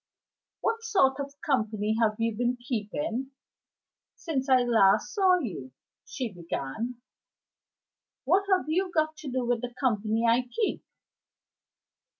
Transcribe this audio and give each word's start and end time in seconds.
"What 0.61 0.81
sort 0.81 1.19
of 1.19 1.39
company 1.45 1.95
have 2.01 2.15
you 2.17 2.35
been 2.35 2.57
keeping 2.67 3.33
since 4.15 4.49
I 4.49 4.63
last 4.63 5.13
saw 5.13 5.37
you?" 5.37 5.73
she 6.05 6.33
began. 6.33 6.95
"What 8.23 8.45
have 8.51 8.65
you 8.67 8.89
got 8.91 9.15
to 9.17 9.29
do 9.31 9.45
with 9.45 9.61
the 9.61 9.75
company 9.79 10.25
I 10.25 10.47
keep?" 10.49 10.83